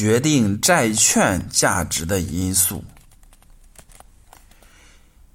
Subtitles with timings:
[0.00, 2.82] 决定债券价值的因素。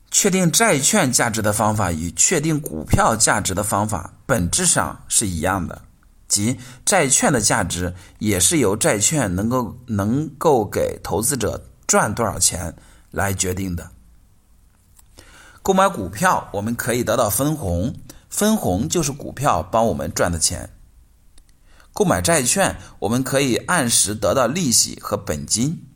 [0.09, 5.83] 确定债券价值的方法与确定股票价值的方法本质上是一样的，
[6.27, 12.75] 即债券的价值也是由债券能够能够给投资者赚多少钱
[13.11, 13.91] 来决定的。
[15.61, 17.93] 购买股票，我们可以得到分红，
[18.31, 20.67] 分红就是股票帮我们赚的钱。
[21.95, 25.87] 购买债券，我们可以按时得到利息和本金。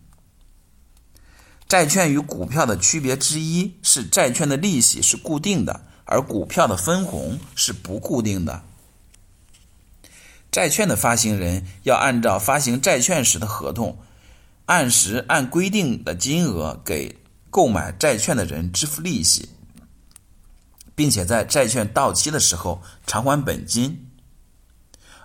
[1.68, 8.64] 债券与股票的区别之一是，债券的利息是固定的，而股票的分红是不固定的。
[10.50, 14.00] 债券的发行人要按照发行债券时的合同，
[14.68, 19.50] 按时按规定的金额给购买债券的人支付利息，
[20.96, 24.09] 并且在债券到期的时候偿还本金。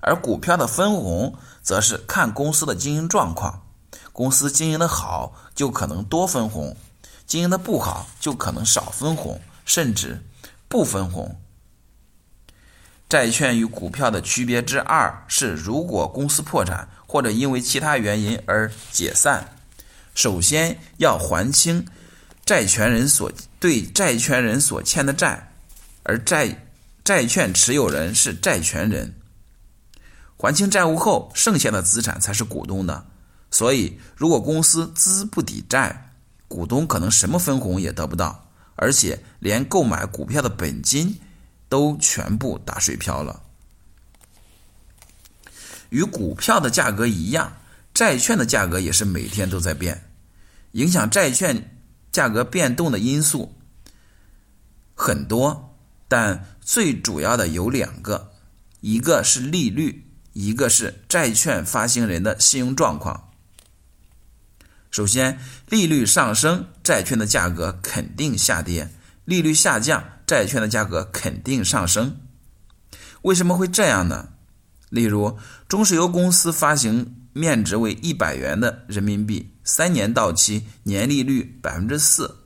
[0.06, 3.62] 而股票的分红则是看公司的经营状况。
[4.12, 6.76] 公司经营的好，就可能多分红；
[7.26, 10.22] 经营的不好，就可能少分红，甚至
[10.68, 11.40] 不分红。
[13.08, 19.56] 债券与股票的区别之二是，如果公司破产或者因为其他原因而解散，
[20.14, 21.86] 首先要还清
[22.44, 25.52] 债权人所对债权人所欠的债，
[26.02, 26.66] 而债
[27.02, 29.14] 债券持有人是债权人。
[30.44, 33.06] 还清债务后，剩下的资产才是股东的。
[33.50, 36.12] 所以，如果公司资不抵债，
[36.48, 41.18] 股东可能什么分红也得不到，而且连购买股票的本金
[41.68, 43.42] 都全部打水漂了。
[45.88, 47.56] 与股票的价格一样，
[47.94, 50.10] 债券的价格也是每天都在变。
[50.72, 51.78] 影响债券
[52.10, 53.56] 价格变动的因素
[54.94, 55.76] 很多，
[56.08, 58.32] 但最主要的有两个：
[58.80, 60.03] 一个是利率，
[60.34, 63.30] 一个是债券发行人的信用状况。
[64.90, 68.88] 首先，利率上升，债券的价格肯定下跌；
[69.24, 72.20] 利率下降，债券的价格肯定上升。
[73.22, 74.28] 为什么会这样呢？
[74.90, 82.36] 例如，中石油公司发行面值为一百元的人民币，三年到期，年利率百分之四，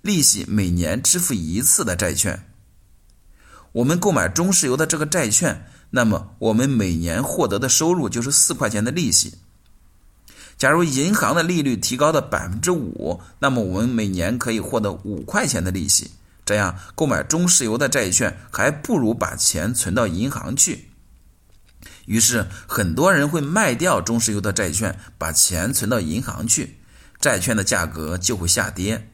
[0.00, 2.48] 利息每年支付一次的债券。
[3.72, 9.34] 我们购买中石油的这个债券，那么我们每年获得的收入就是四块钱的利息。
[10.58, 16.10] 假如银行的利率提高到百分之五，那么我们每年可以获得五块钱的利息。
[16.44, 20.88] 这样购买中石油的债券，还不如把钱存到银行去。
[22.06, 26.78] 于是很多人会卖掉中石油的债券，把钱存到银行去，
[27.20, 29.10] 债券的价格就会下跌。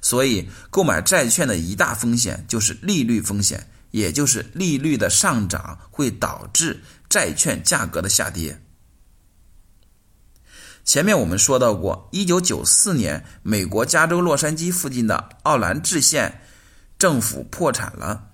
[0.00, 8.60] 所以，购买债券的一大风险就是利率风险，也就是利率的上涨会导致债券价格的下跌。
[10.84, 16.40] 前面我们说到过，一九九四年，美国加州洛杉矶附近的奥兰治县
[16.98, 18.30] 政府破产了。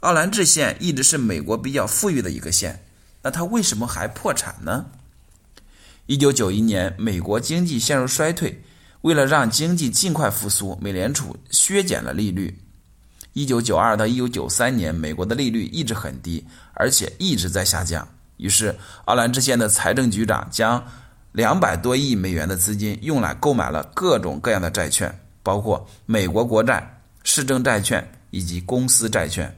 [0.00, 2.84] 奥兰治县一直是美国比较富裕的一个县，
[3.22, 4.86] 那它为什么还破产呢？
[6.06, 8.64] 一九九一年，美国经济陷入衰退，
[9.02, 12.58] 为了让经济尽快复苏，美联储削减了利率。
[13.32, 16.44] 一九九二到一九九三年，美国的利率一直很低，
[16.74, 18.06] 而且一直在下降。
[18.36, 20.84] 于是，奥兰治县的财政局长将
[21.32, 29.54] 两百多亿美元的资金用来购买了各种各样的债券，包括美国国债、市政债券以及公司债券。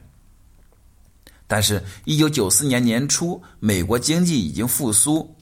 [1.47, 5.35] 但是，一九九四年年初，美国经济已经复苏，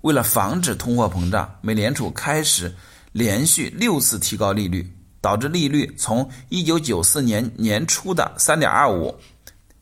[0.00, 2.74] 为了防止通货膨胀，美联储开始
[3.12, 4.90] 连续六次提高利率，
[5.26, 9.12] 导致利率从一九九四年年初的三点二五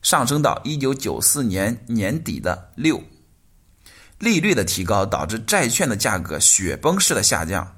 [0.00, 2.98] 上升到一九九四年年底的六。
[4.18, 7.76] 利率的提高导致债券的价格雪崩式的下降，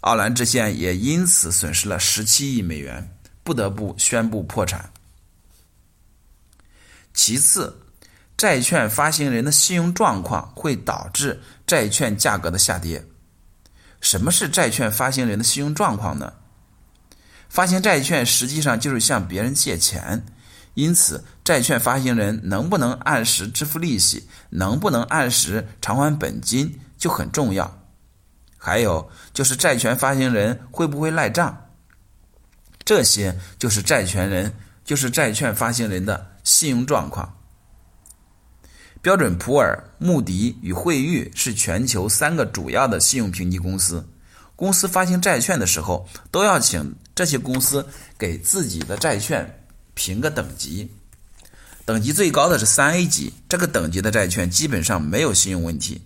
[0.00, 3.08] 奥兰治县也因此损失了十七亿美元，
[3.42, 4.92] 不得不宣布破产。
[7.14, 7.74] 其次，
[8.36, 13.02] 债券发行人的信用状况会导致债券价格的下跌。
[14.00, 16.34] 什么是债券发行人的信用状况呢？
[17.48, 20.24] 发行债券实际上就是向别人借钱。
[20.74, 27.82] 因此，债券发行人能不能按时支付利息，能不能按时偿还本金就很重要。
[28.56, 31.70] 还有就是债权发行人会不会赖账，
[32.84, 34.54] 这些就是债权人，
[34.84, 37.37] 就是债券发行人的信用状况。
[39.00, 44.06] 标准普尔、穆迪与惠誉是全球三个主要的信用评级公司。
[44.56, 47.86] 公司发行债券的时候，都要请这些公司
[48.18, 49.54] 给自己的债券。
[49.94, 50.88] 评个等级，
[51.84, 56.00] 等级最高的是三 A 级，这个等级的债券基本上没有信用问题。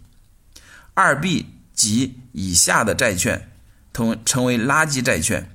[0.94, 1.44] 二 B
[1.74, 3.50] 及以下的债券，
[3.92, 5.46] 通称为垃圾债券。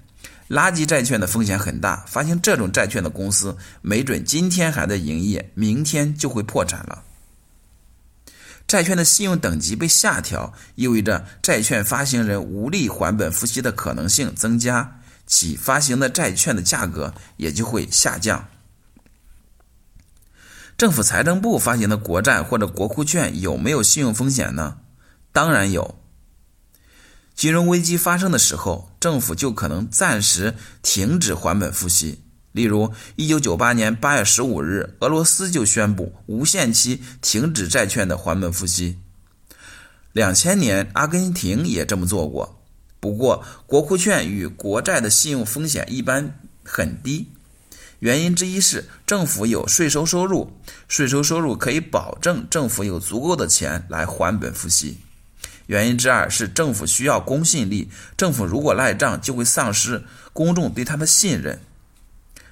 [0.49, 7.03] 垃圾债券的风险很大，发行这种债券的公司，没准今天还在营业，明天就会破产了。
[8.67, 18.49] 债券的信用等级被下调，意味着债券发行人无力还本付息的可能性增加，其发行的债券的价格也就会下降。
[20.77, 24.79] 政府财政部发行的国债或者国库券有没有信用风险呢？
[25.31, 25.97] 当然有。
[27.33, 32.23] 金融危机发生的时候，政府就可能暂时停止还本付息。
[32.57, 38.97] 例如，一九九八年八月十五日，俄罗斯就宣布无限期停止债券的还本付息。
[40.11, 42.59] 两千年，阿根廷也这么做过。
[42.99, 47.27] 不过，国库券与国债的信用风险一般很低，
[47.99, 50.51] 原因之一是政府有税收收入，
[50.87, 54.97] 税收收入可以保证政府有足够的钱来还本付息。
[55.67, 61.59] 原因之二是政府需要公信力，政府如果赖账，就会丧失公众对他的信任。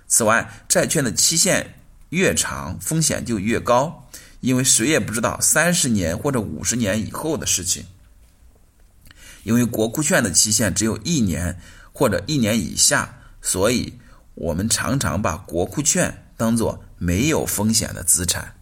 [0.08, 1.76] 此外，债券的期限
[2.10, 4.08] 越长，风险就越高，
[4.40, 7.86] 因为谁也不知道三十年或者五十年以后的事情。
[9.44, 11.60] 因为国库券的期限只有一年
[11.94, 13.94] 或者一年以下，所以
[14.34, 18.55] 我们常常把国库券当作没有风险的资产。